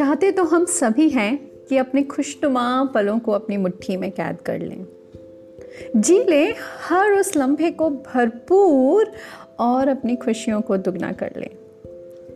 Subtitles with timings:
[0.00, 4.58] चाहते तो हम सभी हैं कि अपने खुशनुमा पलों को अपनी मुट्ठी में कैद कर
[4.58, 4.86] लें।
[5.96, 6.54] जी लें,
[6.88, 9.12] हर उस लम्हे को भरपूर
[9.58, 11.50] और अपनी खुशियों को दुगना कर लें।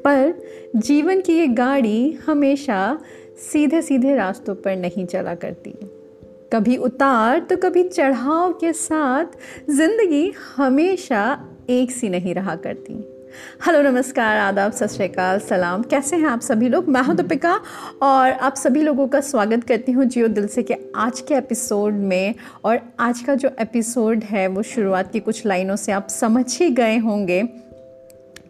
[0.01, 0.35] पर
[0.77, 2.99] जीवन की ये गाड़ी हमेशा
[3.53, 5.75] सीधे सीधे रास्तों पर नहीं चला करती।
[6.53, 9.25] कभी उतार तो कभी चढ़ाव के साथ
[9.71, 16.27] ज़िंदगी हमेशा एक सी नहीं रहा करती। हेलो, नमस्कार, आदाब, सत श्रीकाल सलाम। कैसे हैं
[16.27, 16.89] आप सभी लोग?
[16.89, 17.55] मैं हूँ दीपिका
[18.03, 21.95] और आप सभी लोगों का स्वागत करती हूँ जियो दिल से कि आज के एपिसोड
[21.95, 26.45] में और आज का जो एपिसोड है, वो शुरुआत की कुछ लाइनों से आप समझ
[26.59, 27.43] ही गए होंगे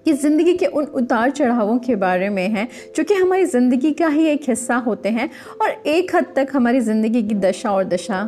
[0.05, 4.09] कि ज़िंदगी के उन उतार चढ़ावों के बारे में है जो कि हमारी ज़िंदगी का
[4.09, 5.31] ही एक हिस्सा होते हैं
[5.63, 8.25] और एक हद तक हमारी ज़िंदगी की दशा और दशा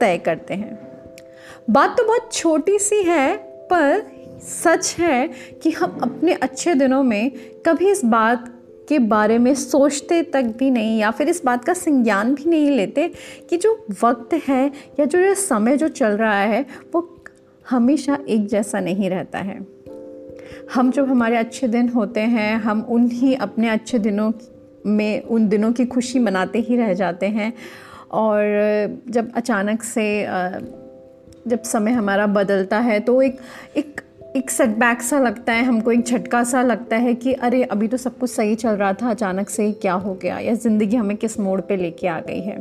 [0.00, 0.78] तय करते हैं।
[1.70, 3.36] बात तो बहुत छोटी सी है,
[3.72, 5.30] पर सच है
[5.62, 7.32] कि हम अपने अच्छे दिनों में
[7.66, 8.50] कभी इस बात
[8.88, 12.70] के बारे में सोचते तक भी नहीं या फिर इस बात का संज्ञान भी नहीं
[12.70, 13.10] लेते
[13.50, 17.24] कि जो वक्त है या जो ये समय जो चल रहा है, वो
[17.70, 19.66] हमेशा एक जैसा नहीं रहता है।
[20.74, 24.32] हम जब हमारे अच्छे दिन होते हैं, हम उन्हीं अपने अच्छे दिनों
[24.86, 27.52] में उन दिनों की खुशी मनाते ही रह जाते हैं
[28.10, 28.42] और
[29.08, 30.26] जब अचानक से
[31.48, 33.40] जब समय हमारा बदलता है तो एक
[33.76, 34.00] एक
[34.36, 37.96] एक सेटबैक सा लगता है, हमको एक झटका सा लगता है कि अरे, अभी तो
[37.96, 40.38] सब कुछ सही चल रहा था, अचानक से क्या हो गया?
[40.38, 42.60] या ज़िंदगी हमें किस मोड़ पे लेके आ गई है?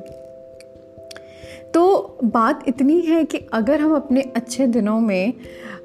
[1.74, 5.34] तो बात इतनी है कि अगर हम अपने अच्छे दिनों में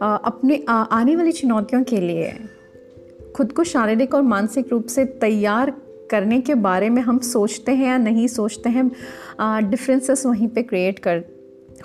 [0.03, 2.33] अपने आने वाली चुनौतियों के लिए
[3.37, 5.75] खुद को शारीरिक और मानसिक रूप से तैयार
[6.11, 8.91] करने के बारे में हम सोचते हैं या नहीं सोचते हैं
[9.71, 11.25] डिफरेंसेस वहीं पे क्रिएट कर,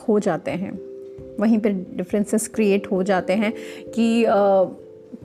[0.09, 0.92] हो जाते हैं।
[1.39, 3.53] वहीं पर डिफरेंसेस क्रिएट हो जाते हैं
[3.95, 4.25] कि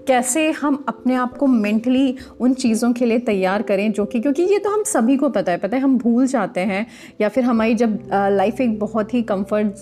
[0.06, 4.42] कैसे हम अपने आप को मेंटली उन चीज़ों के लिए तैयार करें जो कि, क्योंकि
[4.42, 6.86] ये तो हम सभी को पता है पता है हम भूल जाते हैं
[7.20, 9.74] या फिर हमारी जब लाइफ एक बहुत ही कंफर्ट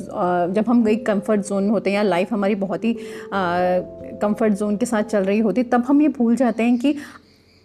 [0.55, 2.97] जब हम एक कंफर्ट जोन में होते हैं या लाइफ हमारी बहुत ही
[3.35, 6.95] कंफर्ट जोन के साथ चल रही होती तब हम ये भूल जाते हैं कि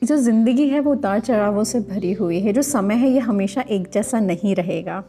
[0.04, 3.62] जो ज़िंदगी है वो उतार चढ़ावों से भरी हुई है, जो समय है ये हमेशा
[3.62, 5.04] एक जैसा नहीं रहेगा।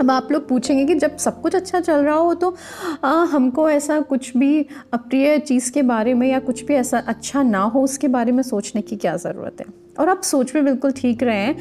[0.00, 2.56] अब आप लोग पूछेंगे कि जब सब कुछ अच्छा चल रहा हो तो
[3.04, 7.42] आ, हमको ऐसा कुछ भी अप्रिय चीज़ के बारे में या कुछ भी ऐसा अच्छा
[7.42, 9.66] ना हो उसके बारे में सोचने की क्या ज़रूरत है?
[9.98, 11.58] और आप सोच में बिल्कुल ठीक रहे हैं।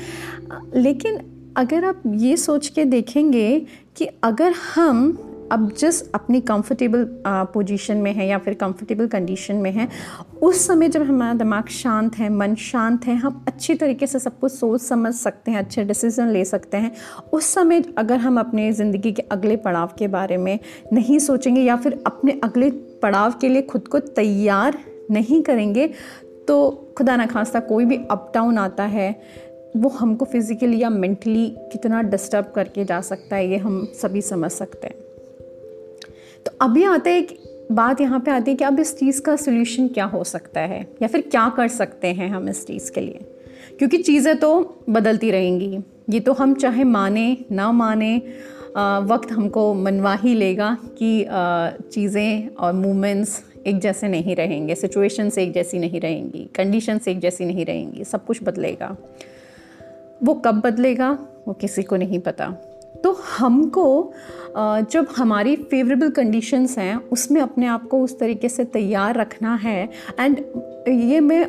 [0.76, 1.20] लेकिन
[1.58, 3.66] अगर आप ये सोच के देखेंगे
[3.96, 5.20] कि अगर हम
[5.52, 7.06] अब जिस अपनी कंफर्टेबल
[7.54, 9.88] पोजीशन में है या फिर कंफर्टेबल कंडीशन में है,
[10.42, 14.40] उस समय जब हमारा दिमाग शांत है, मन शांत है, हम अच्छी तरीके से सब
[14.40, 16.92] कुछ सोच समझ सकते हैं, अच्छे डिसीज़न ले सकते हैं,
[17.34, 20.58] उस समय अगर हम अपने ज़िंदगी के अगले पड़ाव के बारे में
[20.94, 22.70] नहीं सोचेंगे या फिर अपने अगले
[23.02, 24.78] पड़ाव के लिए खुद को तैयार
[25.12, 25.88] नहीं करेंगे
[26.48, 29.10] तो खुदा न खास्ता कोई भी अप डाउन आता है,
[29.78, 34.52] वो हमको फिज़िकली या मेंटली कितना डिस्टर्ब करके जा सकता है, ये हम सभी समझ
[34.52, 34.96] सकते हैं।
[36.46, 37.38] तो अभी आते एक
[37.72, 40.86] बात यहाँ पे आती है कि अब इस चीज़ का सोल्यूशन क्या हो सकता है?
[41.02, 43.26] या फिर क्या कर सकते हैं हम इस चीज़ के लिए?
[43.80, 45.80] क्योंकि चीज़ें तो बदलती रहेंगी।
[46.10, 48.16] ये तो हम चाहे माने, ना माने
[49.06, 51.26] वक्त हमको मनवा ही लेगा कि
[51.92, 57.46] चीज़ें और मूवमेंट्स एक जैसे नहीं रहेंगे सिचुएशंस एक जैसी नहीं रहेंगी कंडीशंस एक जैसी
[57.46, 58.96] नहीं रहेंगी, सब कुछ बदलेगा।
[60.24, 61.12] वो कब बदलेगा?
[61.48, 62.50] वो किसी को नहीं पता।
[63.04, 64.14] तो हमको
[64.58, 69.90] जब हमारी फेवरेबल कंडीशंस हैं, उसमें अपने आप को उस तरीके से तैयार रखना है।
[70.20, 70.40] एंड
[70.88, 71.46] ये मैं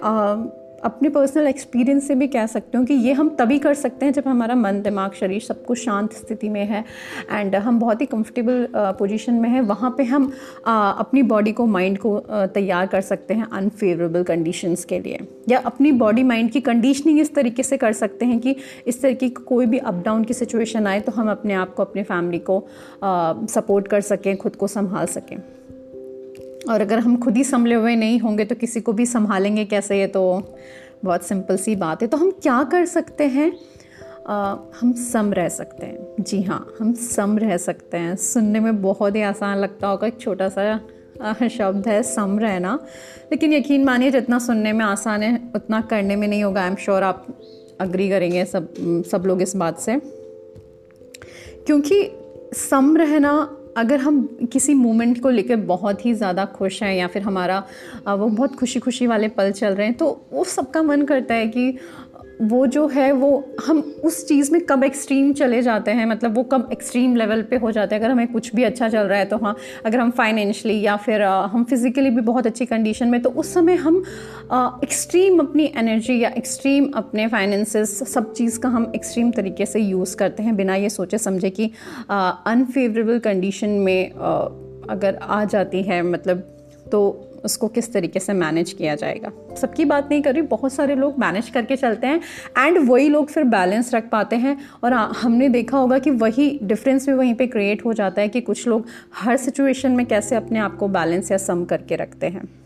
[0.85, 4.13] अपने पर्सनल एक्सपीरियंस से भी कह सकती हूँ कि ये हम तभी कर सकते हैं
[4.13, 6.85] जब हमारा मन, दिमाग, शरीर सब कुछ शांत स्थिति में है
[7.31, 8.67] एंड हम बहुत ही कंफर्टेबल
[8.99, 10.33] पोजीशन में है। वहाँ पे हम
[10.67, 12.19] अपनी बॉडी को माइंड को
[12.55, 17.35] तैयार कर सकते हैं अनफेवरेबल कंडीशंस के लिए। या अपनी बॉडी माइंड की कंडीशनिंग इस
[17.35, 20.87] तरीके से कर सकते हैं कि इस तरीके की कोई भी अप डाउन की सिचुएशन
[20.87, 22.67] आए तो हम अपने आप को, अपनी फैमिली को
[23.05, 25.37] सपोर्ट कर सकें, खुद को संभाल सकें।
[26.69, 29.99] और अगर हम खुद ही संभले हुए नहीं होंगे तो किसी को भी संभालेंगे कैसे
[30.01, 30.23] ये तो
[31.05, 33.53] बहुत सिंपल सी बात है। तो हम क्या कर सकते हैं?
[34.29, 38.83] आ, हम सम रह सकते हैं। जी हाँ हम सम रह सकते हैं। सुनने में
[38.83, 42.79] बहुत ही आसान लगता होगा एक छोटा सा शब्द है सम रहना।
[43.33, 46.77] लेकिन यकीन मानिए जितना सुनने में आसान है उतना करने में नहीं होगा आई एम
[46.77, 47.27] श्योर आप
[47.81, 48.75] अग्री करेंगे सब
[49.11, 50.01] सब लोग इस बात से।
[51.67, 52.11] क्योंकि
[52.55, 53.33] सम रहना
[53.77, 54.23] अगर हम
[54.53, 57.59] किसी मोमेंट को लेकर बहुत ही ज़्यादा खुश हैं या फिर हमारा
[58.09, 61.47] वो बहुत खुशी खुशी वाले पल चल रहे हैं तो वो सबका मन करता है
[61.49, 61.79] कि
[62.43, 66.43] वो जो है वो हम उस चीज़ में कब एक्सट्रीम चले जाते हैं मतलब वो
[66.43, 69.25] कब एक्सट्रीम लेवल पे हो जाते हैं। अगर हमें कुछ भी अच्छा चल रहा है
[69.25, 69.57] तो हाँ
[69.87, 73.75] अगर हम फाइनेंशली या फिर हम फिज़िकली भी बहुत अच्छी कंडीशन में तो उस समय
[73.75, 74.05] हम
[74.85, 80.17] एक्सट्रीम अपनी एनर्जी या एक्सट्रीम अपने फाइनेंसेस सब चीज़ का हम एक्सट्रीम तरीके से यूज़
[80.17, 81.71] करते हैं बिना ये सोचे समझे कि
[82.11, 84.37] अनफेवरेबल कंडीशन में आ,
[84.91, 86.39] अगर आ जाती है मतलब
[86.93, 90.95] तो उसको किस तरीके से मैनेज किया जाएगा। सबकी बात नहीं कर रही, बहुत सारे
[90.95, 92.21] लोग मैनेज करके चलते हैं
[92.59, 97.09] एंड वही लोग फिर बैलेंस रख पाते हैं और हमने देखा होगा कि वही डिफरेंस
[97.09, 100.59] भी वहीं पे क्रिएट हो जाता है कि कुछ लोग हर सिचुएशन में कैसे अपने
[100.59, 102.60] आप को बैलेंस या सम करके रखते हैं।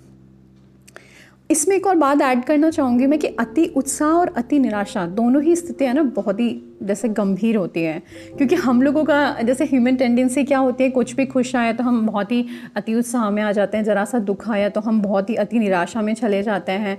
[1.51, 5.43] इसमें एक और बात ऐड करना चाहूँगी मैं कि अति उत्साह और अति निराशा दोनों
[5.43, 6.49] ही स्थितियाँ ना बहुत ही
[6.83, 8.03] जैसे गंभीर होती हैं।
[8.37, 11.85] क्योंकि हम लोगों का जैसे ह्यूमन टेंडेंसी क्या होती है, कुछ भी खुश आए तो
[11.85, 12.45] हम बहुत ही
[12.77, 15.59] अति उत्साह में आ जाते हैं, ज़रा सा दुख आया तो हम बहुत ही अति
[15.59, 16.99] निराशा में चले जाते हैं।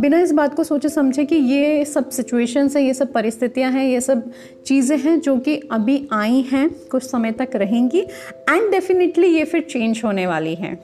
[0.00, 3.84] बिना इस बात को सोचे समझे कि ये सब सिचुएशंस हैं, ये सब परिस्थितियाँ हैं,
[3.84, 4.30] ये सब
[4.66, 9.66] चीज़ें हैं जो कि अभी आई हैं, कुछ समय तक रहेंगी एंड डेफिनेटली ये फिर
[9.70, 10.78] चेंज होने वाली हैं।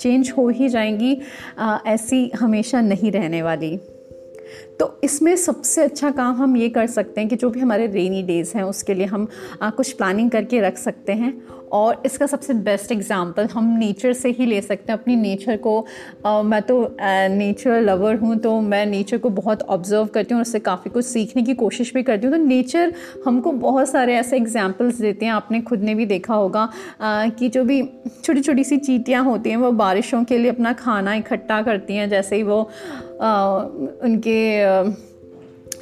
[0.00, 1.20] चेंज हो ही जाएँगी
[1.58, 3.80] आ, ऐसी हमेशा नहीं रहने वाली।
[4.80, 8.22] तो इसमें सबसे अच्छा काम हम ये कर सकते हैं कि जो भी हमारे रेनी
[8.22, 9.28] डेज़ हैं उसके लिए हम
[9.62, 14.28] आ, कुछ प्लानिंग करके रख सकते हैं। और इसका सबसे बेस्ट एग्जांपल हम नेचर से
[14.28, 15.86] ही ले सकते हैं। अपनी नेचर को
[16.26, 20.42] आ, मैं तो नेचर लवर हूँ तो मैं नेचर को बहुत ऑब्ज़र्व करती हूँ और
[20.42, 22.92] उससे काफ़ी कुछ सीखने की कोशिश भी करती हूँ। तो नेचर
[23.26, 26.68] हमको बहुत सारे ऐसे एग्जाम्पल्स देते हैं आपने खुद ने भी देखा होगा
[27.00, 27.82] आ, कि जो भी
[28.24, 32.08] छोटी छोटी सी चीटियाँ होती हैं वो बारिशों के लिए अपना खाना इकट्ठा करती हैं
[32.10, 32.62] जैसे ही वो
[33.20, 33.58] आ,
[34.04, 35.15] उनके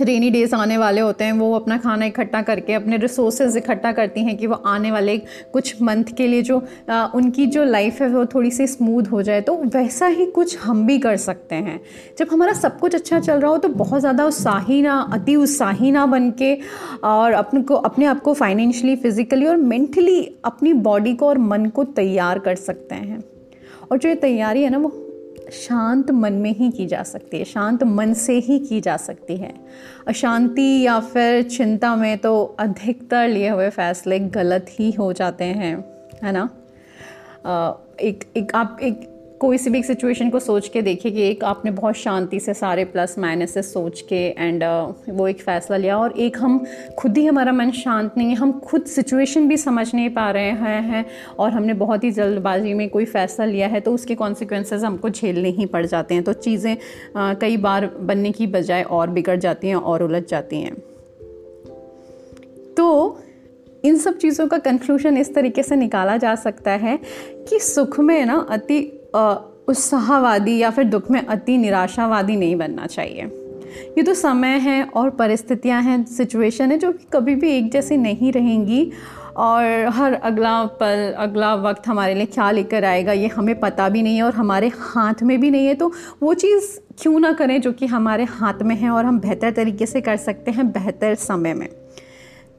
[0.01, 4.21] रेनी डेज़ आने वाले होते हैं वो अपना खाना इकट्ठा करके अपने रिसोर्सेज इकट्ठा करती
[4.21, 5.17] हैं कि वो आने वाले
[5.53, 9.23] कुछ मंथ के लिए जो आ, उनकी जो लाइफ है वो थोड़ी सी स्मूथ हो
[9.23, 11.81] जाए। तो वैसा ही कुछ हम भी कर सकते हैं।
[12.19, 15.93] जब हमारा सब कुछ अच्छा चल रहा हो तो बहुत ज़्यादा उत्साही ना अति उत्साही
[15.93, 16.57] ना बन के
[17.05, 21.67] और अपने को अपने आप को फाइनेंशली फिज़िकली और मेंटली अपनी बॉडी को और मन
[21.67, 23.23] को तैयार कर सकते हैं।
[23.91, 24.89] और जो ये तैयारी है ना वो
[25.53, 29.37] शांत मन में ही की जा सकती है, शांत मन से ही की जा सकती
[29.37, 29.55] है।
[30.09, 35.85] अशांति या फिर चिंता में तो अधिकतर लिए हुए फैसले गलत ही हो जाते हैं,
[36.23, 36.49] है ना?
[38.01, 39.14] एक एक आप एक
[39.45, 42.55] कोई सी भी एक सिचुएशन को सोच के देखिए कि एक आपने बहुत शांति से
[42.55, 46.67] सारे प्लस माइनस से सोच के एंड uh, वो एक फ़ैसला लिया और एक हम
[46.99, 50.51] खुद ही हमारा मन शांत नहीं है हम खुद सिचुएशन भी समझ नहीं पा रहे
[50.51, 51.05] हैं हैं
[51.39, 55.49] और हमने बहुत ही जल्दबाजी में कोई फ़ैसला लिया है तो उसके कॉन्सिक्वेंसेज हमको झेलने
[55.49, 59.69] ही पड़ जाते हैं। तो चीज़ें uh, कई बार बनने की बजाय और बिगड़ जाती
[59.69, 60.75] हैं और उलझ जाती हैं।
[62.77, 63.19] तो
[63.85, 66.99] इन सब चीज़ों का कंक्लूजन इस तरीके से निकाला जा सकता है
[67.49, 73.25] कि सुख में ना अति उत्साहवादी या फिर दुख में अति निराशावादी नहीं बनना चाहिए।
[73.99, 77.97] ये तो समय है और परिस्थितियाँ हैं सिचुएशन है जो कि कभी भी एक जैसी
[77.97, 78.91] नहीं रहेंगी
[79.37, 84.03] और हर अगला पल, अगला वक्त हमारे लिए क्या लेकर आएगा ये हमें पता भी
[84.03, 87.61] नहीं है और हमारे हाथ में भी नहीं है। तो वो चीज़ क्यों ना करें
[87.61, 91.15] जो कि हमारे हाथ में है और हम बेहतर तरीके से कर सकते हैं बेहतर
[91.15, 91.69] समय में।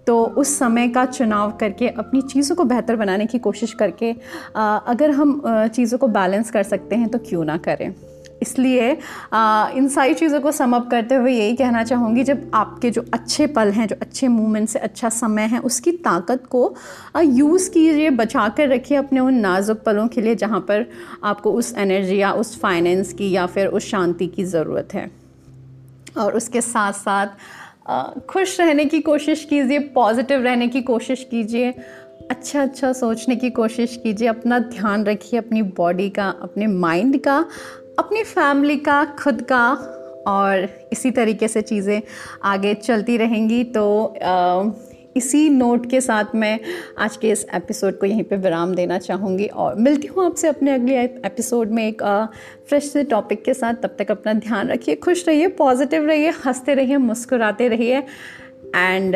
[0.08, 4.12] तो उस समय का चुनाव करके, अपनी चीज़ों को बेहतर बनाने की कोशिश करके
[4.56, 7.94] अगर हम चीज़ों को बैलेंस कर सकते हैं तो क्यों ना करें?
[8.42, 13.48] इसलिए इन सारी चीज़ों को समअप करते हुए यही कहना चाहूँगी, जब आपके जो अच्छे
[13.48, 16.76] पल हैं, जो अच्छे मूवमेंट से अच्छा समय है, उसकी ताकत को
[17.18, 20.86] यूज़ कीजिए बचा कर रखिए अपने उन नाजुक पलों के लिए जहाँ पर
[21.24, 25.10] आपको उस एनर्जी या उस फाइनेंस की या फिर उस शांति की ज़रूरत है।
[26.18, 27.28] और उसके साथ साथ
[28.30, 31.74] खुश रहने की कोशिश कीजिए पॉजिटिव रहने की कोशिश कीजिए
[32.32, 37.46] अच्छा अच्छा सोचने की कोशिश कीजिए अपना ध्यान रखिए अपनी बॉडी का अपने माइंड का
[38.00, 39.72] अपनी फैमिली का खुद का
[40.28, 42.02] और इसी तरीके से चीज़ें
[42.44, 44.64] आगे चलती रहेंगी। तो आ,
[45.18, 46.60] इसी नोट के साथ मैं
[46.98, 50.72] आज के इस एपिसोड को यहीं पे विराम देना चाहूँगी और मिलती हूँ आपसे अपने
[50.72, 52.30] अगले एपिसोड में एक
[52.68, 56.74] फ्रेश से टॉपिक के साथ। तब तक अपना ध्यान रखिए, खुश रहिए पॉजिटिव रहिए, हँसते
[56.74, 58.04] रहिए, मुस्कुराते रहिए
[58.76, 59.16] एंड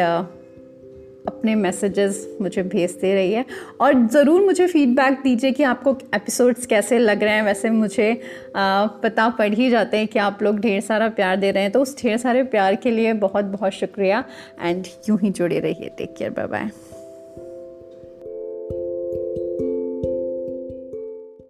[1.27, 3.43] अपने मैसेजेस मुझे भेजते रहिए
[3.81, 8.21] और ज़रूर मुझे फीडबैक दीजिए कि आपको एपिसोड्स कैसे लग रहे हैं। वैसे मुझे
[8.55, 11.81] पता पड़ ही जाते हैं कि आप लोग ढेर सारा प्यार दे रहे हैं। तो
[11.81, 14.23] उस ढेर सारे प्यार के लिए बहुत बहुत शुक्रिया।
[14.61, 16.69] एंड यूँ ही जुड़े रहिए। Take care bye bye